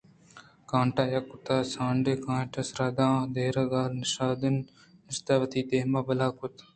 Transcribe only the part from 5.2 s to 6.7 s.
ءُ وتی دمے بالا کُت